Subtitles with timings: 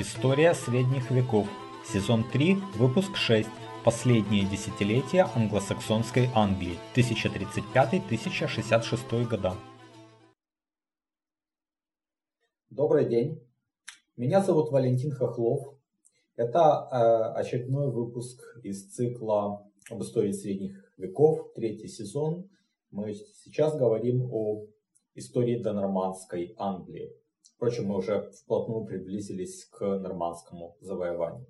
[0.00, 1.48] История средних веков.
[1.84, 3.48] Сезон 3, выпуск 6.
[3.84, 6.78] Последние десятилетия англосаксонской Англии.
[6.94, 9.54] 1035-1066 года.
[12.70, 13.42] Добрый день.
[14.16, 15.74] Меня зовут Валентин Хохлов.
[16.36, 22.48] Это э, очередной выпуск из цикла об истории средних веков, третий сезон.
[22.92, 24.64] Мы сейчас говорим о
[25.16, 27.10] истории донормандской Англии.
[27.58, 31.44] Впрочем, мы уже вплотную приблизились к нормандскому завоеванию.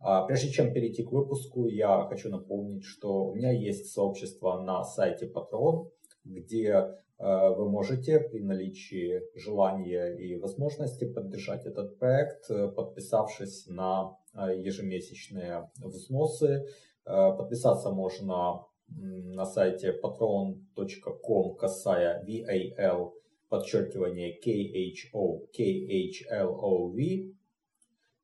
[0.00, 4.82] А, прежде чем перейти к выпуску, я хочу напомнить, что у меня есть сообщество на
[4.82, 5.88] сайте Patreon,
[6.24, 6.88] где э,
[7.18, 15.70] вы можете при наличии желания и возможности поддержать этот проект, э, подписавшись на э, ежемесячные
[15.76, 16.66] взносы.
[17.04, 23.12] Подписаться можно на сайте patreon.com касая VAL
[23.50, 27.34] подчеркивание KHO, KHLOV.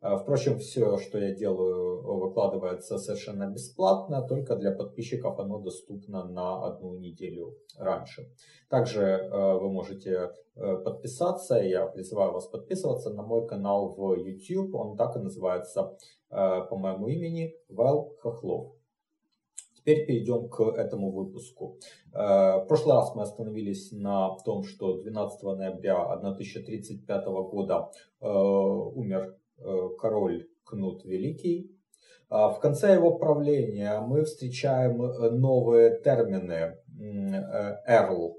[0.00, 6.64] А, впрочем, все, что я делаю, выкладывается совершенно бесплатно, только для подписчиков оно доступно на
[6.64, 8.30] одну неделю раньше.
[8.68, 14.74] Также э, вы можете э, подписаться, я призываю вас подписываться на мой канал в YouTube,
[14.74, 15.96] он так и называется
[16.30, 18.75] э, по моему имени, Вэл Хохлов.
[19.86, 21.78] Теперь перейдем к этому выпуску.
[22.12, 29.36] Э, в прошлый раз мы остановились на том, что 12 ноября 1035 года э, умер
[29.58, 31.70] э, король Кнут Великий.
[32.28, 34.96] В конце его правления мы встречаем
[35.38, 36.76] новые термины
[37.86, 38.36] «эрл»,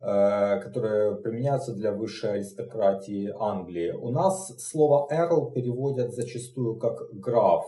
[0.00, 3.92] которые применяются для высшей аристократии Англии.
[3.92, 7.64] У нас слово «эрл» переводят зачастую как «граф»,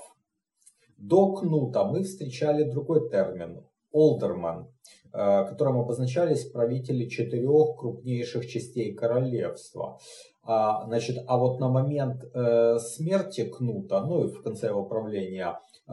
[0.97, 3.65] до кнута мы встречали другой термин–
[3.97, 4.69] олдерман,
[5.13, 9.99] э, которым обозначались правители четырех крупнейших частей королевства.
[10.43, 15.59] А, значит, а вот на момент э, смерти Кнута, ну и в конце его правления,
[15.89, 15.93] э,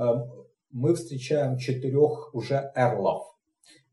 [0.71, 3.29] мы встречаем четырех уже эрлов.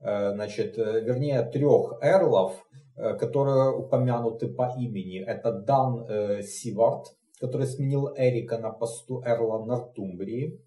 [0.03, 2.67] Значит, вернее, трех эрлов,
[2.97, 5.23] которые упомянуты по имени.
[5.23, 6.07] Это Дан
[6.43, 10.59] Сивард, который сменил Эрика на посту эрла Нортумбрии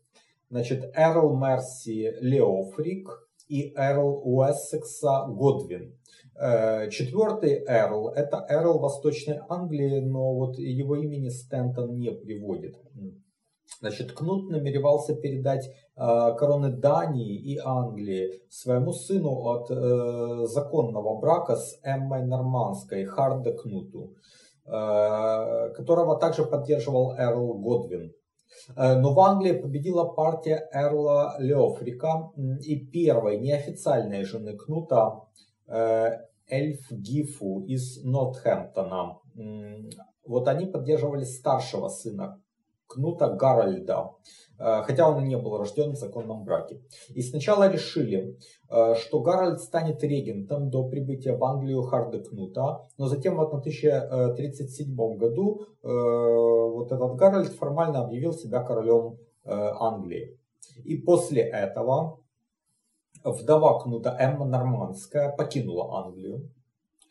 [0.53, 5.97] значит, Эрл Мерси Леофрик и Эрл Уэссекса Годвин.
[6.39, 12.75] Э, четвертый Эрл– это Эрл Восточной Англии, но вот его имени Стентон не приводит.
[13.79, 21.55] Значит, Кнут намеревался передать э, короны Дании и Англии своему сыну от э, законного брака
[21.55, 24.13] с Эммой Нормандской, Харде Кнуту,
[24.67, 24.69] э,
[25.75, 28.13] которого также поддерживал Эрл Годвин.
[28.75, 32.31] Э, но в Англии победила партия Эрла Леофрика
[32.61, 35.21] и первой неофициальной жены Кнута
[35.67, 36.19] э,
[36.49, 39.19] Эльф Гифу из Нортхэмптона.
[40.25, 42.42] Вот они поддерживали старшего сына
[42.93, 44.11] Кнута Гарольда,
[44.59, 46.81] э, хотя он и не был рожден в законном браке.
[47.09, 48.37] И сначала решили,
[48.69, 54.95] э, что Гарольд станет регентом до прибытия в Англию Харда Кнута, но затем в 1037
[55.17, 60.39] году э, вот этот Гарольд формально объявил себя королем Англии.
[60.85, 62.19] И после этого
[63.25, 66.49] вдова Кнута Эмма Нормандская покинула Англию.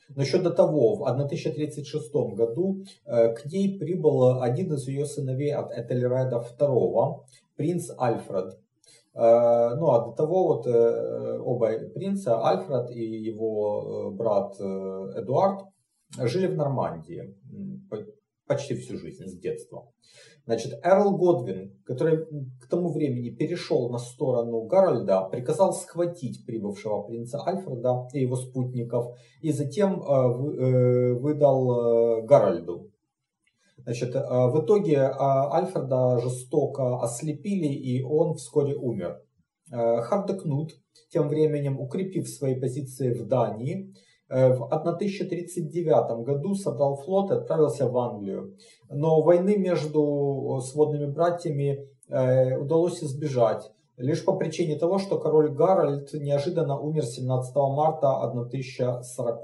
[0.08, 5.54] Но еще до того, в 1036 году э, к ней прибыл один из ее сыновей
[5.54, 7.20] от Этельреда II,
[7.56, 8.58] принц Альфред.
[9.14, 15.66] Э, ну а до того вот э, оба принца, Альфред и его брат Эдуард,
[16.18, 17.34] жили в Нормандии
[18.46, 19.88] почти всю жизнь, с детства.
[20.44, 22.26] Значит, Эрл Годвин, который
[22.60, 29.16] к тому времени перешел на сторону Гарольда, приказал схватить прибывшего принца Альфреда и его спутников,
[29.40, 32.90] и затем э, э, выдал э, Гарольду.
[33.78, 39.20] Значит, в итоге Альфреда жестоко ослепили, и он вскоре умер.
[39.70, 40.74] Хардекнут,
[41.10, 47.86] тем временем укрепив свои позиции в Дании, Э, в 1039 году собрал флот и отправился
[47.86, 48.56] в Англию.
[48.88, 53.70] Но войны между сводными братьями э, удалось избежать.
[53.98, 59.42] Лишь по причине того, что король Гарольд неожиданно умер 17 марта 1040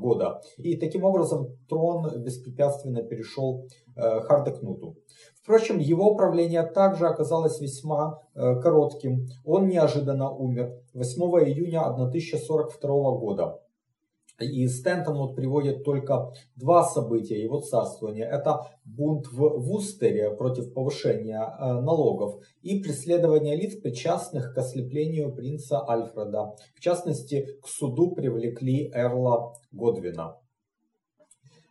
[0.00, 0.40] года.
[0.56, 3.66] И таким образом трон беспрепятственно перешел
[3.96, 4.96] э, Хардекнуту.
[5.42, 9.26] Впрочем, его правление также оказалось весьма коротким.
[9.44, 12.88] Он неожиданно умер 8 июня 1042
[13.18, 13.58] года.
[14.40, 18.26] И Стентон вот приводит только два события его царствования.
[18.26, 25.86] Это бунт в Вустере против повышения э, налогов и преследование лиц, причастных к ослеплению принца
[25.86, 26.54] Альфреда.
[26.74, 30.36] В частности, к суду привлекли Эрла Годвина.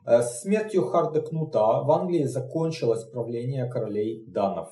[0.06, 4.70] С смертью Харда Кнута в Англии закончилось правление королей данов.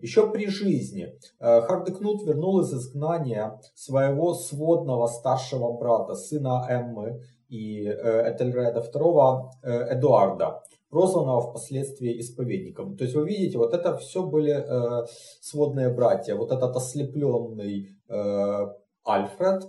[0.00, 8.80] Еще при жизни Хардекнут вернул из изгнания своего сводного старшего брата, сына Эммы и Этельреда
[8.80, 12.96] II Эдуарда, прозванного впоследствии исповедником.
[12.96, 15.06] То есть вы видите, вот это все были э,
[15.40, 16.34] сводные братья.
[16.34, 18.66] Вот этот ослепленный э,
[19.04, 19.68] Альфред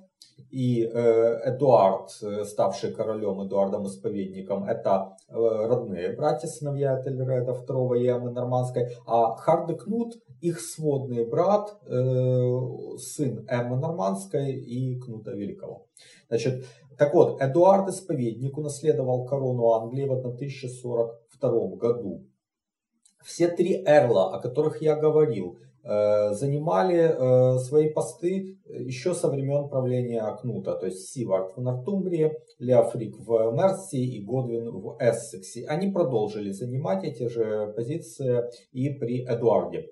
[0.50, 8.00] и э, Эдуард, э, ставший королем Эдуардом Исповедником, это э, родные братья, сыновья Этельреда II
[8.00, 15.86] и Эммы Нормандской, а Хардекнут их сводный брат, э, сын Эммы Нормандской и Кнута Великого.
[16.30, 16.66] Значит,
[17.00, 22.26] так вот, Эдуард Исповедник унаследовал корону Англии в 1042 году.
[23.24, 29.70] Все три эрла, о которых я говорил, э, занимали э, свои посты еще со времен
[29.70, 35.66] правления Кнута, то есть Сивард в Нортумбрии, Леофрик в Мерсии и Годвин в Эссексе.
[35.68, 38.44] Они продолжили занимать эти же позиции
[38.74, 39.90] и при Эдуарде.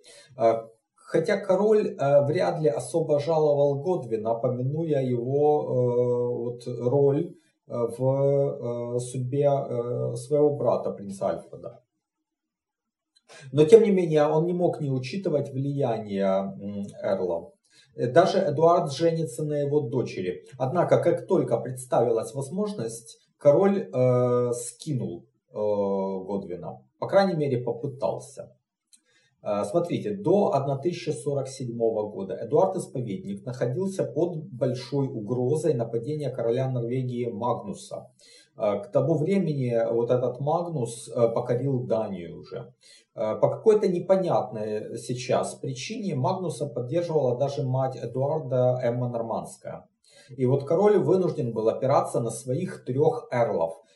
[1.07, 7.33] Хотя король э, вряд ли особо жаловал Годвина, помянуя его э, вот, роль
[7.68, 9.50] э, в судьбе
[10.18, 11.81] своего брата, принца Альфреда.
[13.54, 16.54] Но тем не менее он не мог не учитывать влияние
[17.01, 17.53] Эрла.
[17.95, 20.44] Даже Эдуард женится на его дочери.
[20.57, 26.83] Однако, как только представилась возможность, король э, скинул э, Годвина.
[27.00, 28.56] По крайней мере, попытался.
[29.50, 38.12] А, смотрите, до 1047 года Эдуард Исповедник находился под большой угрозой нападения короля Норвегии Магнуса.
[38.58, 42.74] А, к тому времени вот этот Магнус а, покорил Данию уже.
[43.14, 49.88] По какой-то непонятной сейчас причине Магнуса поддерживала даже мать Эдуарда Эмма Нормандская.
[50.36, 53.82] И вот король вынужден был опираться на своих трех эрлов–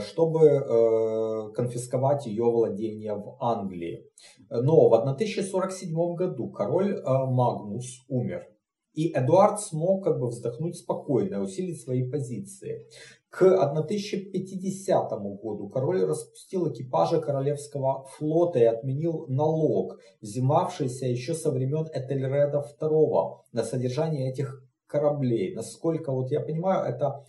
[0.00, 4.06] чтобы э, конфисковать ее владения в Англии.
[4.50, 8.46] Но в 1047 году король э, Магнус умер.
[8.94, 12.86] И Эдуард смог как бы вздохнуть спокойно, усилить свои позиции.
[13.28, 15.10] К 1050
[15.42, 23.40] году король распустил экипажи королевского флота и отменил налог, взимавшийся еще со времен Этельреда II
[23.52, 25.54] на содержание этих кораблей.
[25.54, 27.26] Насколько вот я понимаю, это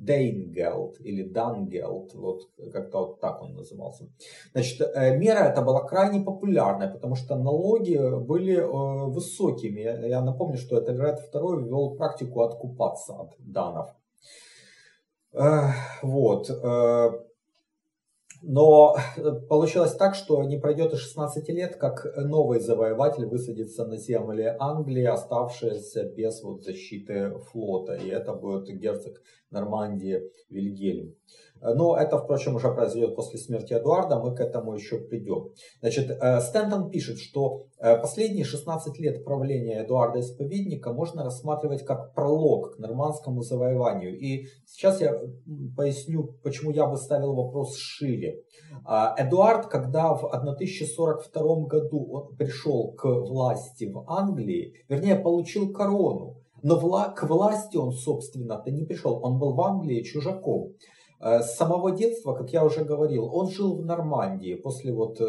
[0.00, 2.42] Дейнгелд или Дангелд, вот
[2.72, 4.08] как-то вот так он назывался.
[4.52, 10.08] Значит, э, мера эта была крайне популярная, потому что налоги были э, высокими.
[10.08, 13.94] Я напомню, что Этельред II ввел практику откупаться от данов.
[16.02, 16.50] Вот.
[18.42, 23.96] Но э, получилось так, что не пройдет и 16 лет, как новый завоеватель высадится на
[23.96, 27.94] земле Англии, оставшаяся без вот защиты флота.
[27.94, 29.20] И это будет герцог
[29.50, 31.14] Нормандии Вильгельм.
[31.60, 35.50] Но это, впрочем, уже произойдет после смерти Эдуарда, мы к этому еще придем.
[35.80, 42.14] Значит, э, Стентон пишет, что э, последние 16 лет правления Эдуарда Исповедника можно рассматривать как
[42.14, 44.18] пролог к нормандскому завоеванию.
[44.18, 45.18] И сейчас я
[45.76, 48.42] поясню, почему я бы ставил вопрос шире.
[48.84, 56.36] А, Эдуард, когда в 1042 году он пришел к власти в Англии, вернее, получил корону,
[56.62, 56.78] но
[57.14, 60.72] к власти он, собственно-то не пришел, он был в Англии чужаком.
[61.20, 65.24] Э, с самого детства, как я уже говорил, он жил в Нормандии после вот э,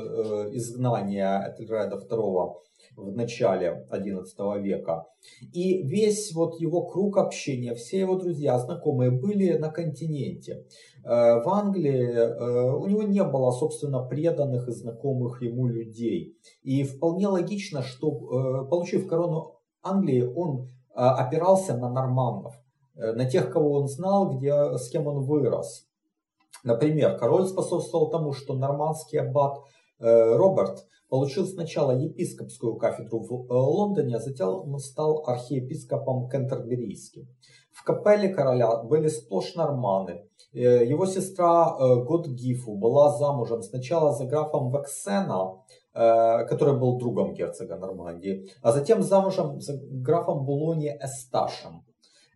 [0.54, 2.54] изгнания Этельреда II
[2.96, 5.06] в начале XI века.
[5.54, 10.66] И весь вот его круг общения, все его друзья, знакомые были на континенте.
[11.04, 12.08] Э, в Англии
[12.76, 16.38] у него не было, собственно, преданных и знакомых ему людей.
[16.62, 18.12] И вполне логично, что,
[18.70, 22.54] получив корону Англии, он опирался на нормандов.
[23.00, 25.86] Э, на тех, кого он знал, где, с кем он вырос.
[26.64, 29.60] Например, король способствовал тому, что нормандский аббат
[30.00, 37.28] э, Роберт получил сначала епископскую кафедру в э, Лондоне, а затем стал архиепископом Кентерберийским.
[37.72, 40.26] В капелле короля были сплошь норманы.
[40.52, 45.62] Его сестра Годгифу была замужем сначала за графом Вексена,
[45.94, 51.86] который был другом герцога Нормандии, а затем замужем за графом Булони Эсташем.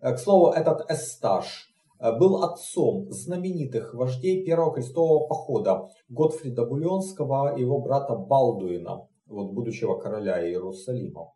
[0.04, 1.70] Э, к слову, этот Эсташ
[2.00, 9.54] э, был отцом знаменитых вождей Первого крестового похода Готфрида Бульонского и его брата Балдуина, вот,
[9.54, 11.32] будущего короля Иерусалима.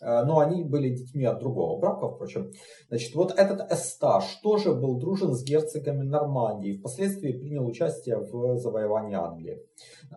[0.00, 2.50] Э, но они были детьми от другого брака, впрочем.
[2.88, 9.16] Значит, вот этот Эсташ тоже был дружен с герцогами Нормандии, впоследствии принял участие в завоевании
[9.16, 9.60] Англии.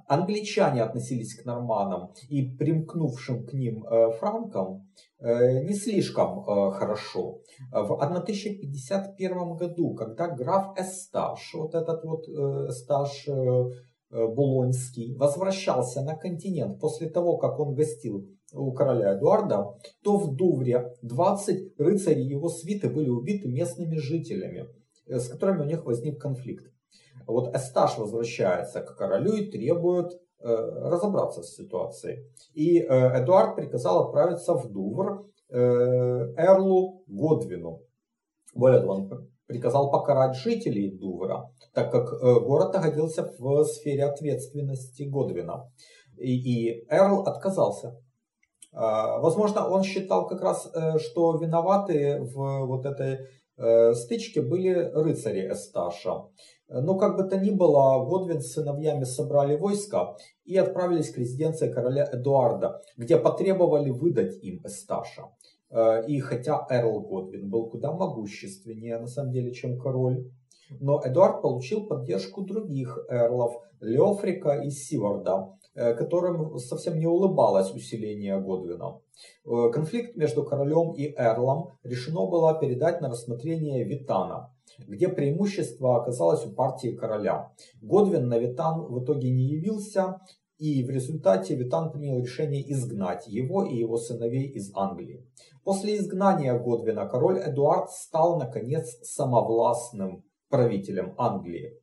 [0.07, 4.87] Англичане относились к норманам и примкнувшим к ним э, франкам
[5.19, 7.41] э, не слишком хорошо.
[7.71, 13.27] В 1051 году, когда граф Эсташ, вот этот вот Эсташ
[14.09, 20.93] Булонский, возвращался на континент после того, как он гостил у короля Эдуарда, то в Дувре
[21.01, 24.67] 20 рыцарей его свиты были убиты местными жителями,
[25.07, 26.65] э, с которыми у них возник конфликт.
[27.27, 32.29] Вот Эсташ возвращается к королю и требует э, разобраться с ситуацией.
[32.53, 32.85] И э,
[33.21, 37.81] Эдуард приказал отправиться в Дувр э, Эрлу Годвину.
[38.53, 45.03] Более того, он приказал покарать жителей Дувра, так как э, город находился в сфере ответственности
[45.03, 45.69] Годвина.
[46.17, 47.99] И, и Эрл отказался.
[48.75, 53.19] А, возможно, он считал как раз, э, что виноваты в вот этой
[53.57, 56.25] э, стычке были рыцари Эсташа.
[56.67, 61.71] Но как бы то ни было, Годвин с сыновьями собрали войска и отправились к резиденции
[61.71, 65.29] короля Эдуарда, где потребовали выдать им Эсташа.
[65.69, 70.29] Э, и хотя Эрл Годвин был куда могущественнее на самом деле, чем король,
[70.81, 78.39] но Эдуард получил поддержку других эрлов, Леофрика и Сиварда, Э, которым совсем не улыбалось усиление
[78.39, 78.99] Годвина.
[79.45, 84.53] Э, конфликт между королем и эрлом решено было передать на рассмотрение Витана,
[84.87, 87.51] где преимущество оказалось у партии короля.
[87.81, 90.21] Годвин на Витан в итоге не явился,
[90.57, 95.25] и в результате Витан принял решение изгнать его и его сыновей из Англии.
[95.63, 101.81] После изгнания Годвина король Эдуард стал, наконец, самовластным правителем Англии.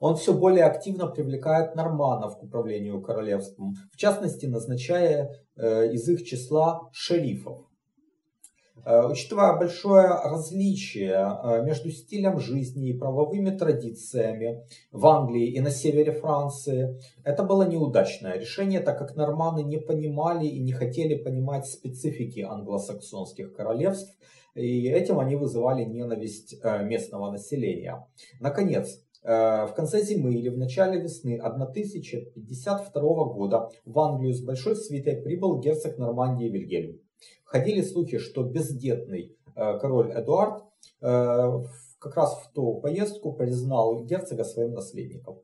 [0.00, 6.24] Он все более активно привлекает норманов к управлению королевством, в частности назначая э, из их
[6.24, 7.58] числа шерифов.
[8.86, 15.70] Э, учитывая большое различие э, между стилем жизни и правовыми традициями в Англии и на
[15.70, 21.66] севере Франции, это было неудачное решение, так как норманы не понимали и не хотели понимать
[21.66, 24.16] специфики англосаксонских королевств,
[24.54, 28.04] и этим они вызывали ненависть местного населения.
[28.40, 35.16] Наконец, в конце зимы или в начале весны 1052 года в Англию с большой свитой
[35.16, 37.00] прибыл герцог Нормандии Вильгельм.
[37.44, 40.62] Ходили слухи, что бездетный э, король Эдуард
[41.02, 41.60] э,
[41.98, 45.40] как раз в ту поездку признал герцога своим наследником.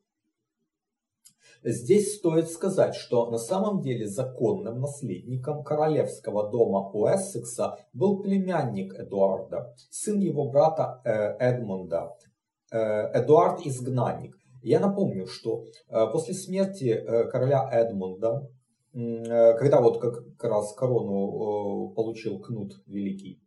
[1.64, 9.75] Здесь стоит сказать, что на самом деле законным наследником королевского дома Уэссекса был племянник Эдуарда,
[9.90, 11.00] сын его брата
[11.40, 12.36] Эдмунда, Э,
[12.70, 14.37] Эдуард Изгнанник.
[14.62, 18.50] Я напомню, что э, после смерти э, короля Эдмунда,
[18.92, 23.42] когда вот как раз корону получил Кнут Великий,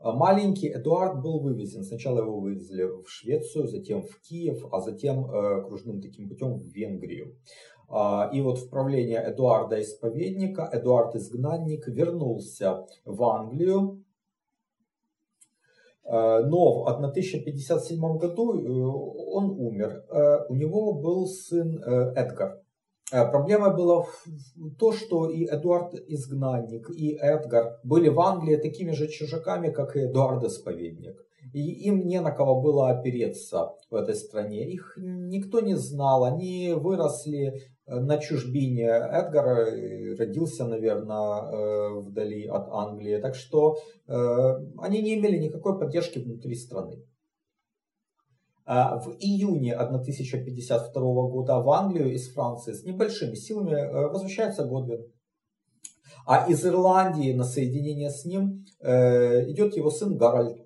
[0.00, 1.84] маленький Эдуард был вывезен.
[1.84, 5.26] Сначала его вывезли в Швецию, затем в Киев, а затем
[5.66, 7.36] кружным таким путем в Венгрию.
[7.90, 14.03] А, и вот в правление Эдуарда Исповедника Эдуард Изгнанник вернулся в Англию, Э,
[16.06, 18.66] но в 1057 году э,
[19.32, 20.04] он умер.
[20.10, 22.60] Э, у него был сын Эдгар.
[23.10, 24.24] Проблема была в
[24.78, 30.06] то, что и Эдуард Изгнанник, и Эдгар были в Англии такими же чужаками, как и
[30.06, 31.16] Эдуард Исповедник.
[31.52, 34.68] И им не на кого было опереться в этой стране.
[34.68, 36.24] Их никто не знал.
[36.24, 38.86] Они выросли Э, на чужбине.
[38.86, 43.18] Эдгар э, родился, наверное, э, вдали от Англии.
[43.18, 47.02] Так что они не имели никакой поддержки внутри страны.
[48.66, 55.10] А в июне 1052 года в Англию из Франции с небольшими силами возвращается Годвин.
[56.26, 60.63] А из Ирландии на соединение с ним идет его сын Гарольд.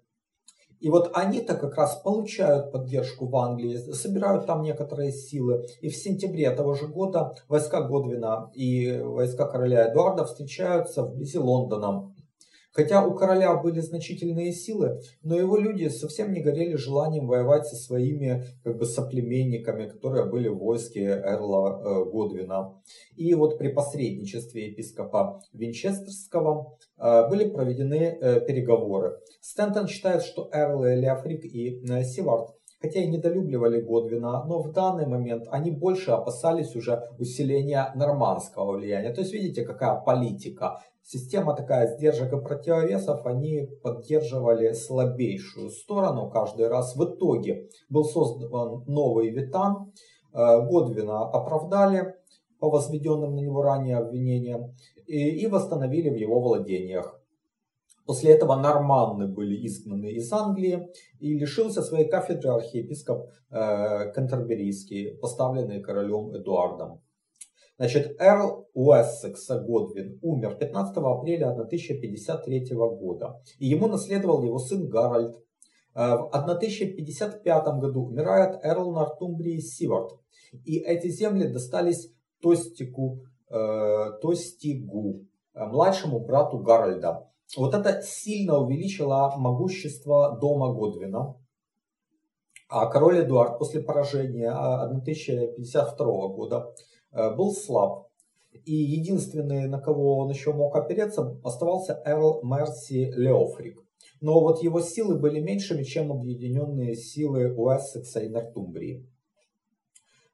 [0.80, 5.66] И вот они-то как раз получают поддержку в Англии, собирают там некоторые силы.
[5.80, 12.12] И в сентябре того же года войска Годвина и войска короля Эдуарда встречаются вблизи Лондона.
[12.72, 17.76] Хотя у короля были значительные силы, но его люди совсем не горели желанием воевать со
[17.76, 22.80] своими как бы, соплеменниками, которые были в войске Эрла э, Годвина.
[23.16, 29.18] И вот при посредничестве епископа Винчестерского э, были проведены э, переговоры.
[29.40, 35.46] Стентон считает, что Эрл, Леофрик и Сивард хотя и недолюбливали Годвина, но в данный момент
[35.50, 39.12] они больше опасались уже усиления нормандского влияния.
[39.12, 40.80] То есть видите, какая политика.
[41.02, 46.94] Система такая сдержек и противовесов, они поддерживали слабейшую сторону каждый раз.
[46.96, 49.92] В итоге был создан новый Витан,
[50.34, 52.14] э, Годвина оправдали,
[52.58, 54.74] по возведенным на него ранее обвинениям
[55.06, 57.17] и, и восстановили в его владениях.
[58.08, 60.88] После этого норманны были изгнаны из Англии
[61.20, 67.02] и лишился своей кафедры архиепископ э, Кантерберийский, поставленный королем Эдуардом.
[67.76, 75.36] Значит, Эрл Уэссекса Годвин умер 15 апреля 1053 года, и ему наследовал его сын Гарольд.
[75.94, 80.18] Э, в 1055 году умирает Эрл Нортумбрии Сивард,
[80.64, 82.10] и эти земли достались
[82.40, 87.28] Тостику, э, Тостигу, э, младшему брату Гарольда.
[87.56, 91.36] Вот это сильно увеличило могущество дома Годвина.
[92.68, 96.74] А король Эдуард после поражения 1052 года
[97.12, 98.08] Э, был слаб.
[98.64, 103.82] И единственный, на кого он еще мог опереться, оставался Эрл Мерси Леофрик.
[104.20, 109.06] Но вот его силы были меньшими, чем объединенные силы Уэссекса и Нортумбрии.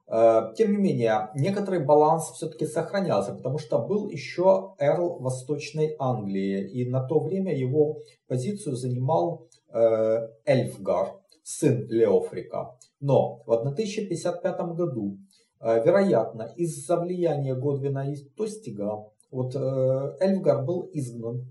[0.07, 6.69] Э, тем не менее, некоторый баланс все-таки сохранялся, потому что был еще Эрл Восточной Англии,
[6.71, 12.77] и на то время его позицию занимал э, Эльфгар, сын Леофрика.
[13.01, 15.19] Но в 1055 году
[15.65, 21.47] Э, вероятно, из-за влияния Годвина и Тостига, вот Эльфгар был изгнан.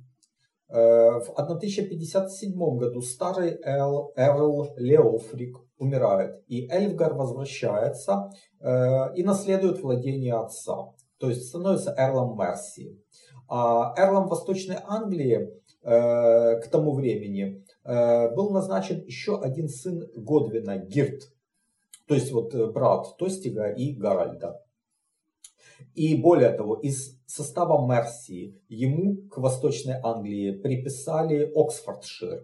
[0.69, 8.29] Э, в 1057 году старый Эл, Эрл Леофрик умирает, и Эльфгар возвращается
[8.61, 12.97] и наследует владение отца, то есть становится Эрлом Мерсии.
[13.49, 15.49] А Эрлом Восточной Англии
[15.81, 21.23] к тому времени был назначен еще один сын Годвина, Гирт,
[22.07, 24.61] то есть вот э, брат Тостига и Гаральда.
[25.95, 32.43] И более того, из состава Мерсии ему к Восточной Англии приписали Оксфордшир.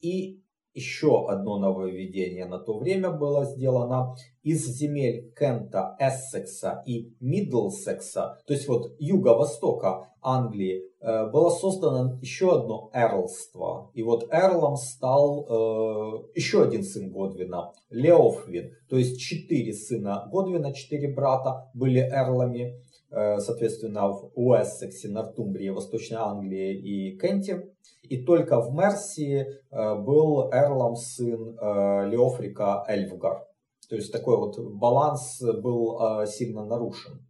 [0.00, 0.42] И
[0.76, 8.52] еще одно нововведение на то время было сделано из земель Кента, Эссекса и Мидлсекса, то
[8.52, 13.92] есть вот юго-востока Англии, э, было создано еще одно эрлство.
[13.94, 18.72] И вот эрлом стал э, еще один сын Годвина, Леофвин.
[18.88, 26.74] То есть четыре сына Годвина, четыре брата были эрлами, соответственно, в Уэссексе, Нортумбрии, Восточной Англии
[26.76, 27.72] и Кенте.
[28.08, 33.44] И только в Мерсии э, был эрлом сын э, Леофрика Эльфгар.
[33.88, 37.26] То есть такой вот баланс был э, сильно нарушен.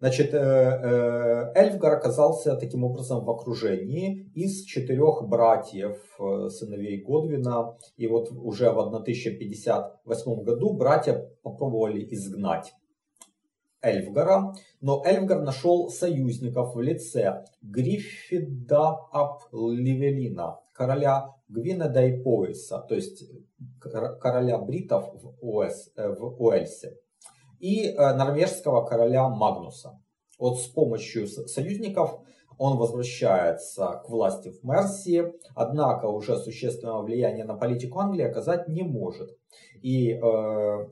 [0.00, 5.96] Значит, Эльфгар оказался таким образом в окружении из четырех братьев,
[6.50, 7.78] сыновей Годвина.
[7.96, 12.74] И вот уже в 1058 году братья попробовали изгнать
[13.84, 22.94] Эльфгара, но Эльфгар нашел союзников в лице Гриффида ап Ливелина, короля Гвинеда и Пояса, то
[22.94, 23.24] есть
[23.78, 26.96] короля бритов в, Уэс, э, в Уэльсе,
[27.60, 30.00] и э, норвежского короля Магнуса.
[30.38, 32.20] Вот с помощью союзников
[32.58, 38.82] он возвращается к власти в Мерсии, однако уже существенного влияния на политику Англии оказать не
[38.82, 39.36] может.
[39.82, 40.18] И э,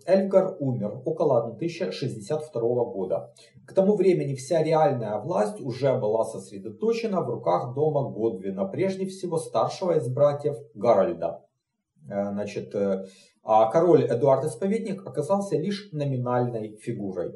[0.06, 3.32] Эльфгар умер около 1062 года.
[3.66, 9.38] К тому времени вся реальная власть уже была сосредоточена в руках дома Годвина, прежде всего
[9.38, 11.42] старшего из братьев Гарольда.
[12.08, 13.06] Э, значит, э,
[13.42, 17.32] а король Эдуард Исповедник оказался лишь номинальной фигурой.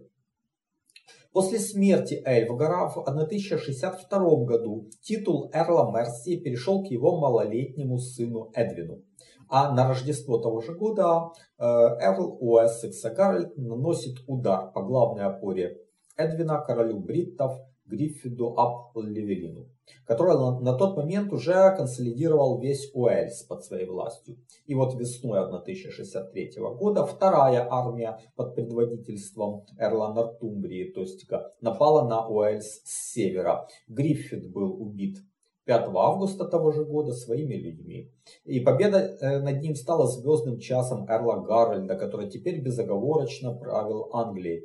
[1.37, 9.03] После смерти Эльфгара в 1062 году титул Эрла Мерсии перешел к его малолетнему сыну Эдвину.
[9.47, 15.77] А на Рождество того же года э, Эрл Уэссекса Гарольд наносит удар по главной опоре
[16.17, 17.53] Эдвина, королю бриттов,
[17.85, 19.69] Гриффиду ап Левелину,
[20.05, 24.39] который на, на тот момент уже консолидировал весь Уэльс под своей властью.
[24.67, 31.27] И вот весной 1063 года вторая армия под предводительством Эрла Нортумбрии, то есть
[31.61, 33.67] напала на Уэльс с севера.
[33.89, 35.19] Гриффит был убит
[35.67, 38.13] 5 августа того же года своими людьми.
[38.45, 44.63] И победа э, над ним стала звездным часом Эрла Гарольда, который теперь безоговорочно правил Англией.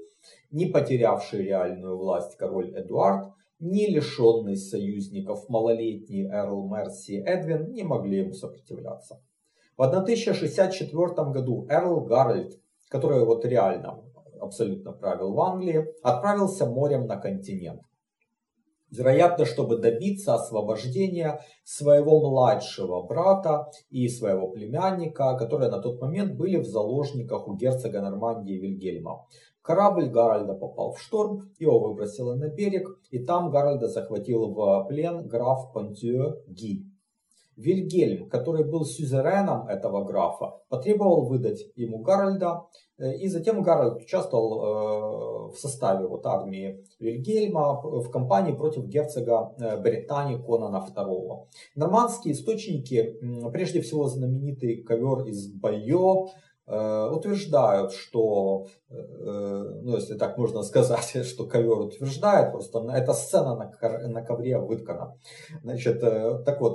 [0.51, 8.19] Не потерявший реальную власть король Эдуард, не лишенный союзников малолетний Эрл Мерси Эдвин не могли
[8.19, 9.21] ему сопротивляться.
[9.77, 14.03] В 1064 году Эрл Гарольд, который вот реально
[14.39, 17.81] абсолютно правил в Англии, отправился морем на континент.
[18.89, 26.57] Вероятно, чтобы добиться освобождения своего младшего брата и своего племянника, которые на тот момент были
[26.57, 29.27] в заложниках у герцога Нормандии Вильгельма.
[29.61, 35.27] Корабль Гарольда попал в шторм, его выбросило на берег, и там Гарольда захватил в плен
[35.27, 36.91] граф Пантио Ги.
[37.61, 42.63] Вильгельм, который был сюзереном этого графа, потребовал выдать ему Гарольда,
[42.97, 49.53] э, и затем Гарольд участвовал э, в составе вот армии Вильгельма в кампании против герцога
[49.59, 51.47] э, Британии Конана II.
[51.75, 53.19] Нормандские источники,
[53.51, 56.27] прежде всего знаменитый ковер из Байо,
[56.67, 58.67] утверждают, что,
[59.91, 65.17] ну если так можно сказать, что ковер утверждает, просто эта сцена на, ковре выткана.
[65.63, 66.73] Значит, э, так вот,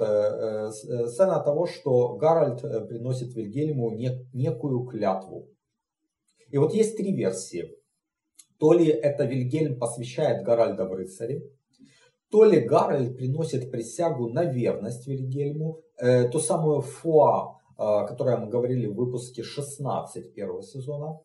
[0.74, 3.90] сцена того, что Гарольд приносит Вильгельму
[4.33, 5.48] некую клятву.
[6.50, 7.72] И вот есть три версии.
[8.59, 11.42] То ли это Вильгельм посвящает Гарольда в рыцаре,
[12.31, 18.48] то ли Гарольд приносит присягу на верность Вильгельму, э, ту самую foi, о которой мы
[18.48, 21.20] говорили в выпуске 16 первого сезона,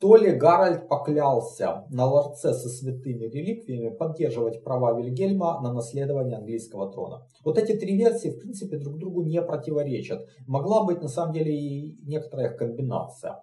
[0.00, 6.92] то ли Гарольд поклялся на ларце со святыми реликвиями поддерживать права Вильгельма на наследование английского
[6.92, 7.26] трона.
[7.44, 10.26] Вот эти три версии, в принципе, друг другу не противоречат.
[10.46, 13.42] Могла быть, на самом деле, и некоторая комбинация.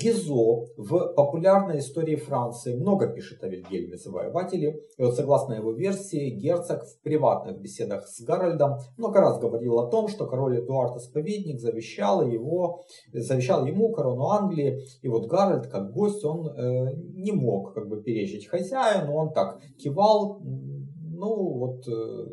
[0.00, 4.80] Гизо в популярной истории Франции много пишет о Вильгельме Завоевателе.
[4.98, 9.88] И вот согласно его версии, герцог в приватных беседах с Гарольдом много раз говорил о
[9.88, 14.82] том, что король Эдуард Исповедник завещал, его, завещал ему корону Англии.
[15.00, 19.60] И вот Гарольд, как гость, он э, не мог как бы перечить хозяину, он так
[19.78, 22.26] кивал, ну вот, э,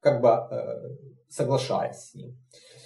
[0.00, 0.96] как бы э,
[1.28, 2.36] соглашаясь с ним.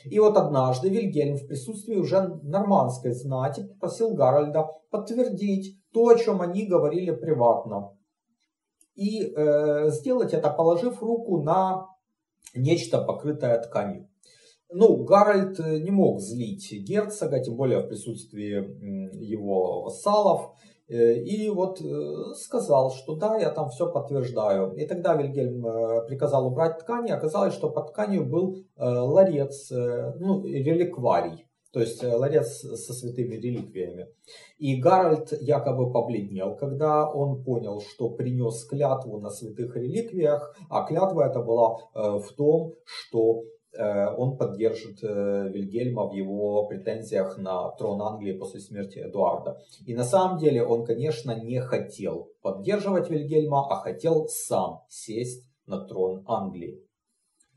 [0.04, 6.40] И вот однажды Вильгельм в присутствии уже нормандской знати попросил Гарольда подтвердить то, о чем
[6.40, 7.96] они говорили приватно.
[8.94, 11.86] И э, сделать это, положив руку на
[12.54, 14.08] нечто покрытое тканью.
[14.70, 20.50] Ну, Гарольд э, не мог злить герцога, тем более в присутствии его вассалов.
[20.88, 24.72] Э, и вот э, сказал, что да, я там все подтверждаю.
[24.72, 25.62] И тогда Вильгельм
[26.06, 27.12] приказал убрать ткани.
[27.12, 31.46] Оказалось, что под тканью был ларец, ну, реликварий.
[31.72, 34.08] То есть ларец со святыми реликвиями.
[34.58, 41.28] И Гарольд якобы побледнел, когда он понял, что принес клятву на святых реликвиях, а клятва
[41.28, 43.42] это была в том, что
[44.16, 49.58] он поддержит э, Вильгельма в его претензиях на трон Англии после смерти Эдуарда.
[49.84, 55.84] И на самом деле он, конечно, не хотел поддерживать Вильгельма, а хотел сам сесть на
[55.84, 56.85] трон Англии.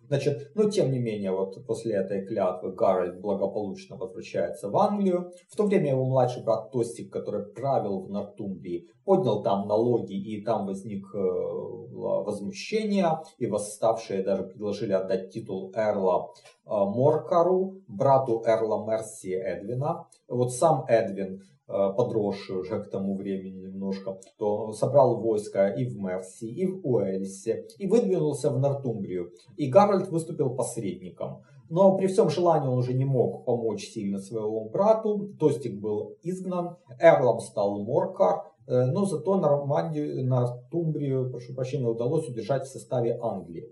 [0.09, 5.31] Значит, ну тем не менее, вот после этой клятвы Гарольд благополучно возвращается в Англию.
[5.47, 10.43] В то время его младший брат Тостик, который правил в Нортумбрии, поднял там налоги и
[10.43, 13.19] там возник э, возмущение.
[13.37, 16.31] И восставшие даже предложили отдать титул Эрла
[16.65, 20.07] э, Моркару, брату Эрла Мерси Эдвина.
[20.27, 25.99] Вот сам Эдвин Э, подросший уже к тому времени немножко, то собрал войска и в
[25.99, 29.29] Мерси, и в Уэльсе, и выдвинулся в Нортумбрию.
[29.55, 31.43] И Гарольд выступил посредником.
[31.69, 35.29] Но при всем желании он уже не мог помочь сильно своему брату.
[35.39, 42.63] Тостик был изгнан, Эрлом стал Моркар, э, но зато Нормандию, Нортумбрию, прошу прощения, удалось удержать
[42.63, 43.69] в составе Англии.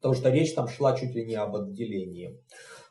[0.00, 2.40] Потому что речь там шла чуть ли не об отделении.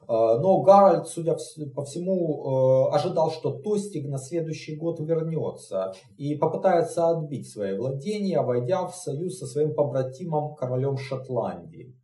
[0.02, 1.38] Э, но Гарольд, судя
[1.76, 8.42] по всему, э, ожидал, что Тостиг на следующий год вернется и попытается отбить свои владения,
[8.42, 11.96] войдя в союз со своим побратимом королем Шотландии.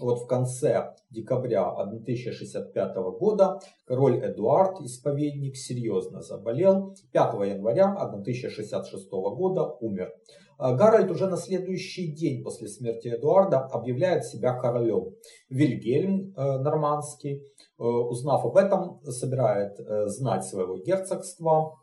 [0.00, 6.94] Вот в конце декабря 1065 года король Эдуард, исповедник, серьезно заболел.
[7.12, 10.10] 5 января 1066 года умер.
[10.60, 15.14] А Гарольд уже на следующий день после смерти Эдуарда объявляет себя королем.
[15.48, 21.78] Вильгельм э, нормандский, э, узнав об этом, собирает э, знать своего герцогства.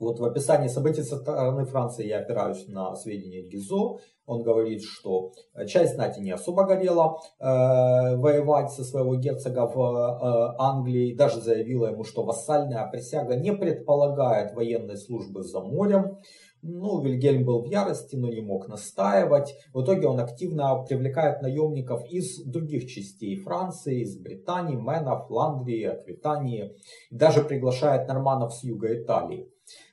[0.00, 3.98] Вот в описании событий со стороны Франции я опираюсь на сведения Гизо.
[4.26, 5.32] Он говорит, что
[5.66, 7.44] часть знати не особо горела э,
[8.16, 11.16] воевать со своего герцога в э, Англии.
[11.16, 16.18] Даже заявила ему, что вассальная присяга не предполагает военной службы за морем.
[16.62, 19.54] Ну, Вильгельм был в ярости, но не мог настаивать.
[19.72, 26.74] В итоге он активно привлекает наемников из других частей Франции, из Британии, Мэна, Фландрии, Аквитании.
[27.10, 29.48] Даже приглашает норманов с юга Италии.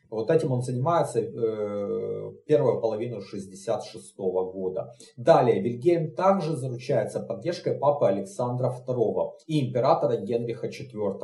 [0.10, 4.94] Вот этим он занимается э, первую половину 66 года.
[5.18, 11.20] Далее Вильгельм также заручается поддержкой папы Александра II и императора Генриха IV.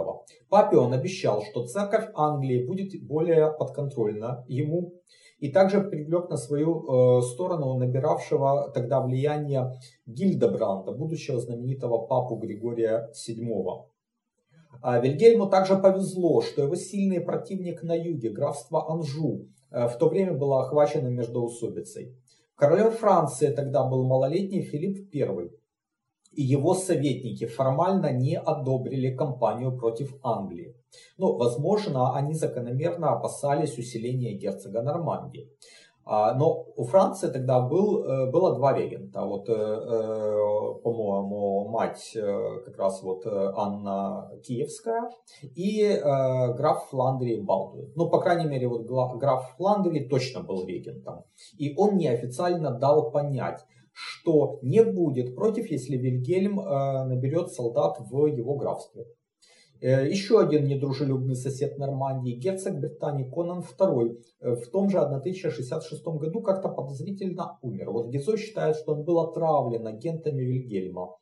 [0.50, 4.94] Папе он обещал, что церковь Англии будет более подконтрольна ему
[5.42, 9.74] и также привлек на свою э, сторону набиравшего тогда влияние
[10.06, 13.86] Гильдебранда, будущего знаменитого папу Григория VII.
[14.84, 20.10] А Вильгельму также повезло, что его сильный противник на юге, графство Анжу, э, в то
[20.10, 22.16] время было охвачено междоусобицей.
[22.56, 25.50] Королем Франции тогда был малолетний Филипп I.
[26.32, 30.76] и его советники формально не одобрили кампанию против Англии.
[31.18, 35.50] Но, возможно, они закономерно опасались усиления герцога Нормандии.
[36.04, 39.22] А, но у Франции тогда был, э, было два регента.
[39.24, 42.18] Вот, э, э, по-моему, мать
[42.66, 45.12] как раз вот Анна Киевская
[45.56, 46.02] и
[46.58, 47.92] граф Фландрии Балдуин.
[47.96, 51.24] Ну, по крайней мере, вот граф Фландрии точно был регентом.
[51.58, 53.64] И он неофициально дал понять,
[53.94, 59.06] что не будет против, если Вильгельм наберет солдат в его графстве.
[59.82, 66.06] Э, еще один недружелюбный сосед Нормандии, герцог Британии Конан II, э, в том же 1066
[66.20, 67.90] году как-то подозрительно умер.
[67.90, 71.18] Вот Гизо считает, что он был отравлен агентами Вильгельма,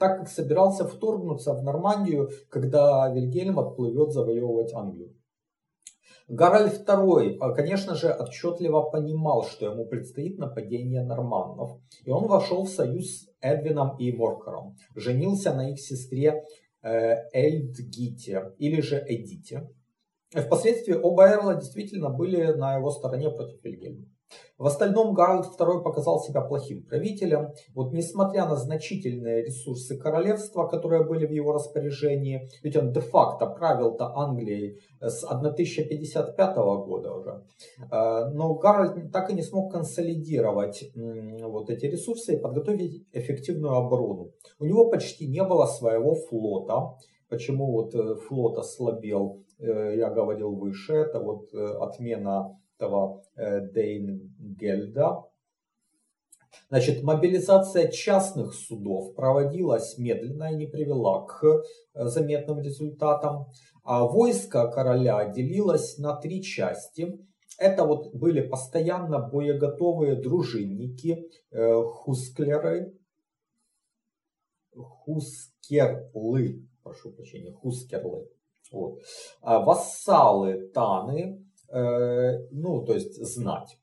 [0.00, 5.14] так как собирался вторгнуться в Нормандию, когда Вильгельм отплывет завоевывать Англию.
[6.30, 12.64] Гарольд II, э, конечно же, отчетливо понимал, что ему предстоит нападение норманнов, и он вошел
[12.64, 16.42] в союз с Эдвином и Моркером, женился на их сестре
[16.82, 19.68] Э, Эльдгите или же Эдите.
[20.30, 24.06] Впоследствии оба Эрла действительно были на его стороне против Вильгельма.
[24.60, 27.48] В остальном Гарольд II показал себя плохим правителем.
[27.74, 34.14] Вот несмотря на значительные ресурсы королевства, которые были в его распоряжении, ведь он де-факто правил-то
[34.14, 37.42] Англией с 1055 года уже,
[37.90, 44.32] э, но Гарольд так и не смог консолидировать вот эти ресурсы и подготовить эффективную оборону.
[44.58, 46.98] У него почти не было своего флота.
[47.30, 55.24] Почему вот э, флот ослабел, э, я говорил выше, это вот отмена этого э, Дейнгельда.
[56.68, 61.60] Значит, мобилизация частных судов проводилась медленно и не привела к э,
[62.06, 63.46] заметным результатам.
[63.84, 67.18] А войско короля делилось на три части.
[67.58, 72.94] Это вот были постоянно боеготовые дружинники, э, хусклеры,
[74.74, 78.28] хускерлы, прошу прощения, хускерлы.
[78.72, 79.00] Вот.
[79.42, 83.76] А вассалы Таны, ну, то есть знать.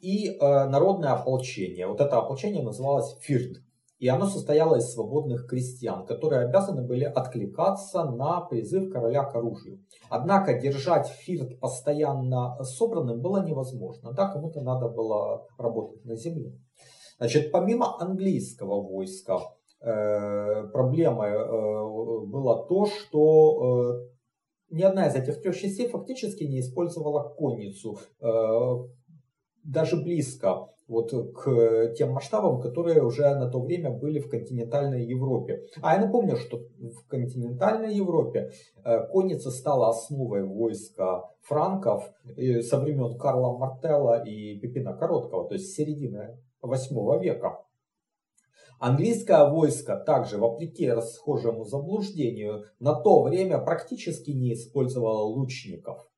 [0.00, 1.86] И э, народное ополчение.
[1.86, 3.58] Вот это ополчение называлось Фирт.
[3.98, 9.84] И оно состояло из свободных крестьян, которые обязаны были откликаться на призыв короля к оружию.
[10.10, 14.12] Однако держать Фирт постоянно собранным было невозможно.
[14.12, 16.58] Да, кому-то надо было работать на земле.
[17.18, 19.38] Значит, помимо английского войска,
[19.80, 24.11] э, проблемой э, было то, что э,
[24.72, 28.28] ни одна из этих трех частей фактически не использовала конницу э,
[29.64, 35.64] даже близко вот к тем масштабам, которые уже на то время были в континентальной Европе.
[35.80, 38.50] А я напомню, что в континентальной Европе
[38.84, 42.12] э, конница стала основой войска франков
[42.62, 47.64] со времен Карла Мартелла и Пепина Короткого, то есть с середины 8 века.
[48.82, 56.10] Английское войско также, вопреки расхожему заблуждению, на то время практически не использовало лучников.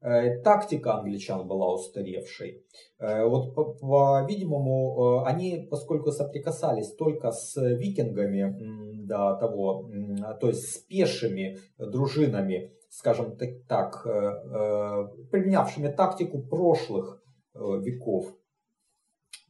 [0.00, 2.64] Э, тактика англичан была устаревшей.
[2.98, 9.90] Э, вот, по-видимому, э, они, поскольку соприкасались только с викингами до того,
[10.40, 13.36] то есть с пешими дружинами, скажем
[13.68, 14.02] так,
[15.30, 18.32] применявшими тактику прошлых веков,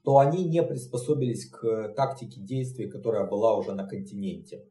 [0.04, 4.64] то они не приспособились к тактике действий, которая была уже на континенте.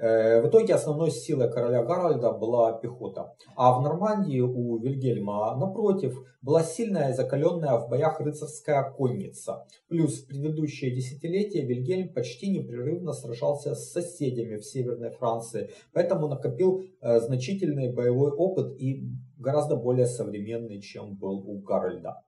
[0.00, 3.34] Э, в итоге основной силой короля Гарольда была пехота.
[3.54, 9.66] А в Нормандии у Вильгельма, напротив, была сильная и закаленная в боях рыцарская конница.
[9.88, 16.80] Плюс в предыдущие десятилетия Вильгельм почти непрерывно сражался с соседями в Северной Франции, поэтому накопил
[16.80, 19.04] э, значительный боевой опыт и
[19.36, 22.22] гораздо более современный, чем был у Гарольда.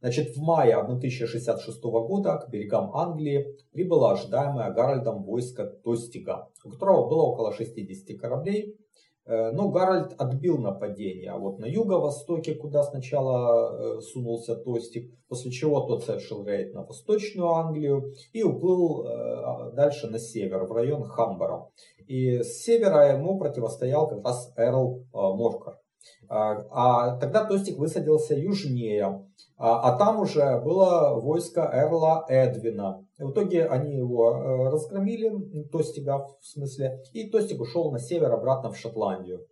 [0.00, 7.08] Значит, в мае 1066 года к берегам Англии прибыло ожидаемое Гарольдом войско Тостига, у которого
[7.08, 8.78] было около 60 кораблей.
[9.26, 11.30] Э, но Гарольд отбил нападение.
[11.30, 16.82] А вот на юго-востоке, куда сначала э, сунулся Тостиг, после чего тот совершил рейд на
[16.82, 21.68] восточную Англию и уплыл э, дальше на север, в район Хамбера.
[22.06, 25.79] И с севера ему противостоял как раз Эрл Моркар.
[26.28, 33.04] А, а тогда Тостик высадился южнее, а, а там уже было войско Эрла Эдвина.
[33.18, 38.70] В итоге они его э, разгромили, Тостига в смысле, и Тостик ушел на север обратно
[38.70, 39.46] в Шотландию.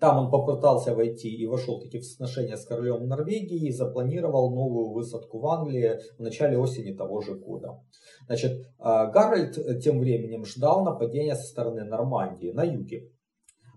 [0.00, 4.90] Там он попытался войти и вошел таки в сношение с королем Норвегии и запланировал новую
[4.90, 7.80] высадку в Англии в начале осени того же года.
[8.26, 13.10] Значит, а, Гарольд тем временем ждал нападения со стороны Нормандии на юге.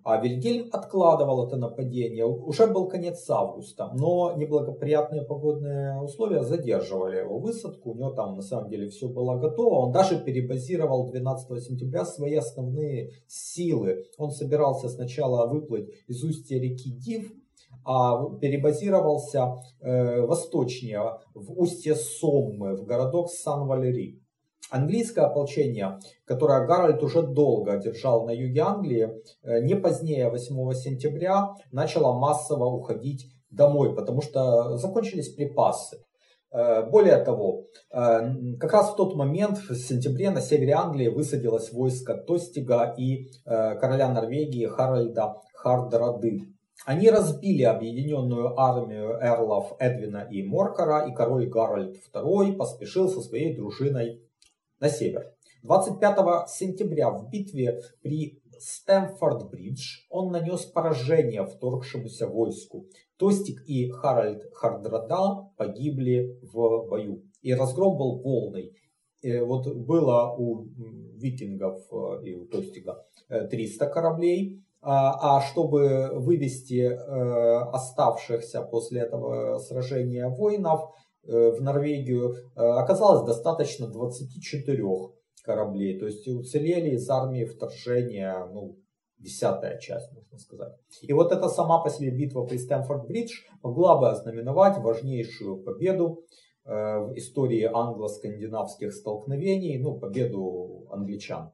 [0.04, 2.26] А Вильгельм откладывал это нападение.
[2.26, 7.92] Уже был конец августа, но неблагоприятные погодные условия задерживали его высадку.
[7.92, 9.86] У него там на самом деле все было готово.
[9.86, 14.06] Он даже перебазировал 12 сентября свои основные силы.
[14.18, 17.32] Он собирался сначала выплыть из устья реки Див,
[17.86, 24.21] а перебазировался э, восточнее, в устье Соммы, в городок Сан-Валери.
[24.72, 29.10] Английское ополчение, которое Гарольд уже долго держал на юге Англии,
[29.44, 35.98] э, не позднее 8 сентября начало массово уходить домой, потому что закончились припасы.
[36.54, 41.74] Э, более того, э, как раз в тот момент, в сентябре, на севере Англии высадилось
[41.74, 46.44] войско Тостига и короля Норвегии Харальда Хардрады.
[46.86, 53.54] Они разбили объединенную армию эрлов Эдвина и Моркара, и король Гарольд II поспешил со своей
[53.54, 54.22] дружиной
[54.82, 55.32] на север.
[55.64, 62.88] 25 сентября в битве при Стэмфорд-Бридж он нанес поражение вторгшемуся войску.
[63.18, 67.24] Тостик и Харальд Хардрада погибли в бою.
[67.42, 68.74] И разгром был полный.
[69.22, 70.66] И вот было у
[71.16, 79.02] викингов э, и у Тостига 300 э, кораблей, а, а чтобы вывести э, оставшихся после
[79.02, 84.84] этого сражения воинов, Э, в Норвегию, э, оказалось достаточно 24
[85.44, 86.00] кораблей.
[86.00, 88.78] То есть уцелели из армии вторжения, ну,
[89.18, 90.74] десятая часть, можно сказать.
[91.02, 93.30] И вот эта сама по себе битва при Стэнфорд-Бридж
[93.62, 96.26] могла бы ознаменовать важнейшую победу
[96.66, 101.52] э, в истории англо-скандинавских столкновений, ну, победу англичан.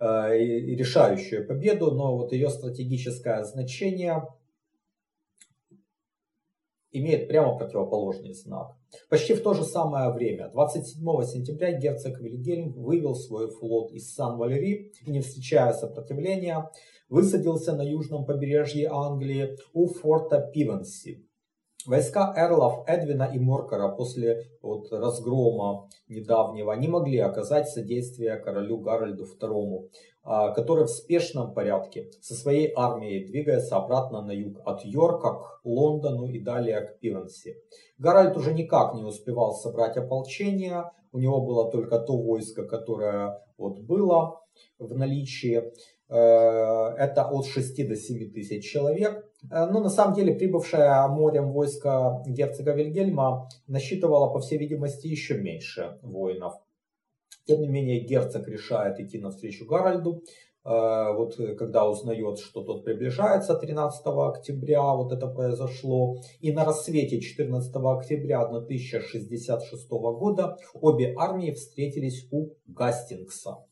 [0.00, 4.22] И решающую победу, но вот ее стратегическое значение
[6.92, 8.76] имеет прямо противоположный знак.
[9.10, 14.92] Почти в то же самое время, 27 сентября, герцог Вильгельм вывел свой флот из Сан-Валери
[15.04, 16.70] и, не встречая сопротивления,
[17.08, 21.27] высадился на южном побережье Англии у форта Пивенси.
[21.88, 29.24] Войска эрлов Эдвина и Моркара после вот, разгрома недавнего не могли оказать содействие королю Гарольду
[29.24, 29.88] II.
[30.22, 35.60] А, который в спешном порядке со своей армией двигается обратно на юг от Йорка к
[35.64, 37.56] Лондону и далее к Пивенси.
[37.96, 43.80] Гарольд уже никак не успевал собрать ополчение, у него было только то войско, которое вот
[43.80, 44.42] было
[44.78, 45.72] в наличии.
[46.10, 49.30] Э, это от 6 до 7 тысяч человек.
[49.50, 55.38] Э, но на самом деле прибывшее морем войско герцога Вильгельма насчитывало, по всей видимости, еще
[55.38, 56.54] меньше воинов.
[57.46, 60.22] Тем не менее, герцог решает идти навстречу Гарольду.
[60.64, 66.16] Э, вот когда узнает, что тот приближается 13 октября, вот это произошло.
[66.40, 73.67] И на рассвете 14 октября 1066 года обе армии встретились у Гастингса.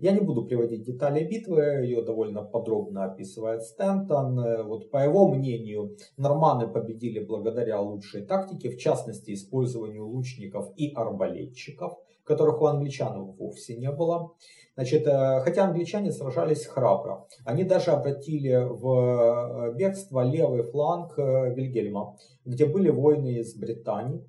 [0.00, 4.38] Я не буду приводить детали битвы, ее довольно подробно описывает Стентон.
[4.38, 10.92] Э, вот по его мнению, норманы победили благодаря лучшей тактике, в частности использованию лучников и
[10.92, 14.32] арбалетчиков которых у англичан вовсе не было.
[14.74, 22.16] Значит, э, хотя англичане сражались храбро, они даже обратили в э, бегство левый фланг Вильгельма,
[22.44, 24.24] где были воины из Британии.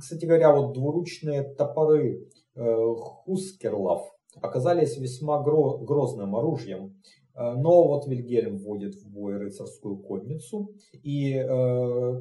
[0.00, 7.00] Кстати говоря, вот двуручные топоры Хускерлов оказались весьма грозным оружием.
[7.34, 11.34] Но вот Вильгельм вводит в бой рыцарскую конницу, и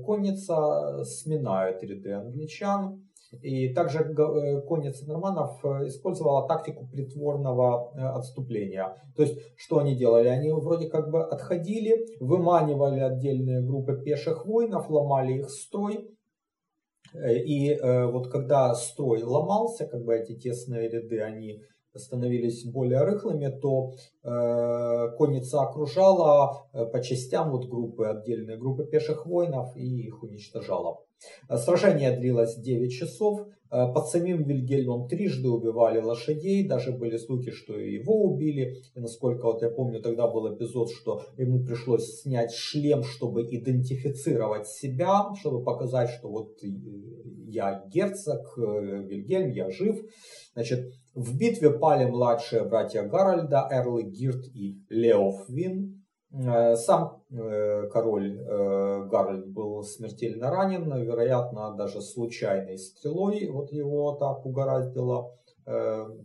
[0.06, 3.08] конница сминает ряды англичан,
[3.42, 8.96] и также э, конница норманов э, использовала тактику притворного э, отступления.
[9.16, 10.28] То есть, что они делали?
[10.28, 16.10] Они вроде как бы отходили, выманивали отдельные группы пеших воинов, ломали их строй.
[17.14, 21.64] И вот когда строй ломался, как бы эти тесные ряды, они
[21.98, 29.26] становились более рыхлыми, то э, конница окружала э, по частям вот группы, отдельные группы пеших
[29.26, 31.00] воинов и их уничтожала.
[31.50, 33.48] Сражение длилось 9 часов.
[33.70, 38.78] Э, под самим Вильгельмом трижды убивали лошадей, даже были слухи, что и его убили.
[38.96, 44.68] И насколько вот я помню, тогда был эпизод, что ему пришлось снять шлем, чтобы идентифицировать
[44.68, 46.58] себя, чтобы показать, что вот
[47.48, 50.00] я герцог, Вильгельм, я жив.
[50.54, 56.06] Значит, в битве пали младшие братья Гарольда, Эрлы Гирт и Леофвин.
[56.32, 63.50] Э, сам э, король э, Гарольд был смертельно ранен, вероятно, даже случайной стрелой.
[63.50, 65.34] Вот его так угораздило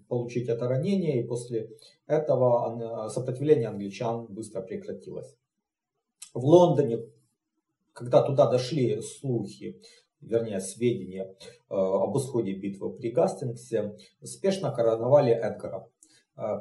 [0.09, 1.68] получить это ранение, и после
[2.07, 5.35] этого сопротивление англичан быстро прекратилось.
[6.33, 7.00] В Лондоне,
[7.92, 9.82] когда туда дошли слухи
[10.23, 11.35] вернее, сведения
[11.68, 15.89] э, об исходе битвы при Гастингсе, спешно короновали Эдгара.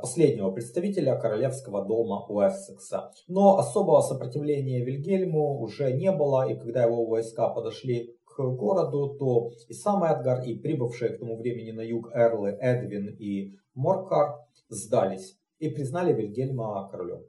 [0.02, 3.12] последнего представителя королевского дома Уэссекса.
[3.28, 9.52] Но особого сопротивления Вильгельму уже не было, и когда его войска подошли к городу, то
[9.70, 15.38] и сам Эдгар, и прибывшие к тому времени на юг Эрлы Эдвин и Моркар сдались
[15.62, 17.22] и признали Вильгельма королем.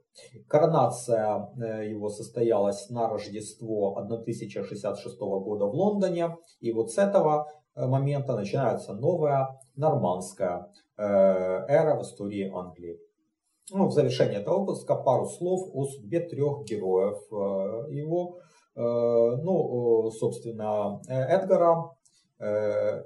[0.47, 7.85] Коронация э, его состоялась на Рождество 1066 года в Лондоне, и вот с этого э,
[7.85, 10.67] момента начинается новая нормандская
[10.97, 12.97] э, эра в истории Англии.
[13.71, 17.17] Ну, в завершение этого выпуска пару слов о судьбе трех героев
[17.89, 18.39] его.
[18.75, 21.91] Ну, собственно, Эдгара,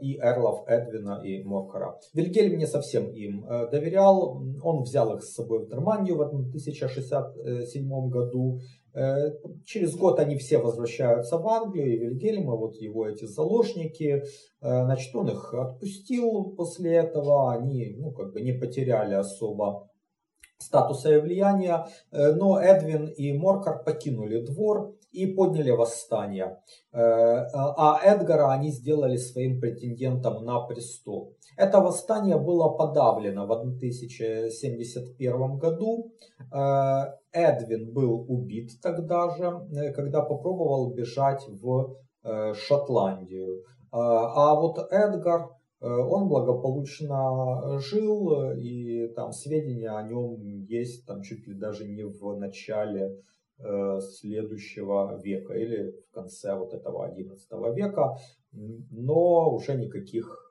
[0.02, 2.00] и эрлов Эдвина и Моккара.
[2.14, 8.10] Вильгельм не совсем им э, доверял, он взял их с собой в Нормандию в 1067
[8.10, 8.60] году.
[8.94, 9.32] Э,
[9.66, 14.24] через год они все возвращаются в Англию, и Вильгельм, вот его эти заложники,
[14.60, 19.90] значит, он их отпустил после этого, они ну, как бы не потеряли особо
[20.58, 26.60] статуса и влияния, но Эдвин и Моркар покинули двор, и подняли восстание.
[26.94, 31.34] Э, а Эдгара они сделали своим претендентом на престол.
[31.58, 36.12] Это восстание было подавлено в 1071 году.
[36.54, 41.96] Э, Эдвин был убит тогда же, э, когда попробовал бежать в
[42.56, 43.64] Шотландию.
[43.90, 45.48] А вот Эдгар,
[45.80, 50.36] он благополучно жил, и там сведения о нем
[50.68, 53.16] есть там чуть ли даже не в начале
[54.02, 58.16] следующего века или в конце вот этого 11 века,
[58.52, 60.48] но уже никаких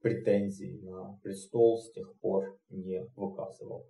[0.00, 3.86] претензий на престол с тех пор не выказывал.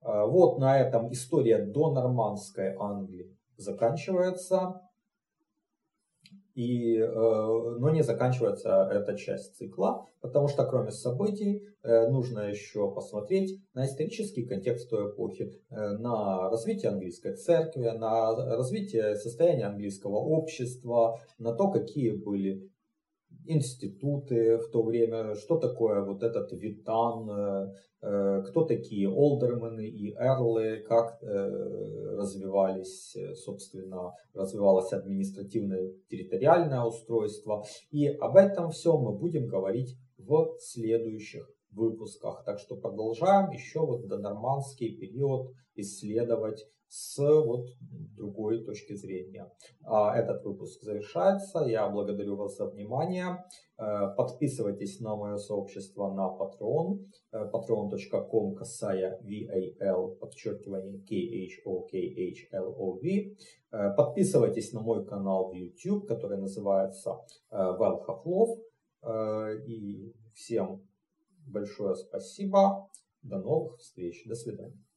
[0.00, 4.80] Э, вот на этом история до нормандской Англии заканчивается.
[6.54, 12.92] И, э, но не заканчивается эта часть цикла, потому что кроме событий э, нужно еще
[12.92, 20.16] посмотреть на исторический контекст той эпохи, э, на развитие английской церкви, на развитие состояния английского
[20.16, 22.70] общества, на то, какие были
[23.46, 27.72] институты в то время, что такое вот этот Витан, э,
[28.02, 31.26] э, кто такие олдермены и эрлы, как э,
[32.16, 37.64] развивались, собственно, развивалось административное территориальное устройство.
[37.90, 42.44] И об этом все мы будем говорить в следующих выпусках.
[42.44, 49.50] Так что продолжаем еще вот до нормандский период исследовать с вот другой точки зрения.
[49.82, 51.60] А этот выпуск завершается.
[51.60, 53.46] Я благодарю вас за внимание.
[53.78, 57.06] Э, подписывайтесь на мое сообщество на Patreon.
[57.32, 63.36] Э, patreon.com касая VAL, подчеркивание KHOKHLOV.
[63.70, 68.58] Э, подписывайтесь на мой канал в YouTube, который называется Well Хохлов.
[69.66, 70.86] И всем
[71.46, 72.90] большое спасибо.
[73.22, 74.24] До новых встреч.
[74.26, 74.91] До свидания.